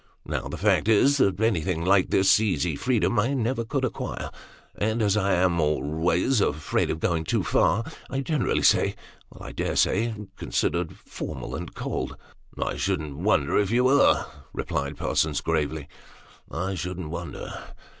[0.25, 4.31] Now, the fact is, that anything like this easy freedom I never could acquire;
[4.75, 8.63] and as I am always afraid of going too far, I am generally,
[9.39, 12.15] I dare say, con sidered formal and cold.""
[12.67, 15.87] I shouldn't wonder if you were," replied Parsons, gravely;"
[16.51, 17.61] I shouldn't wonder.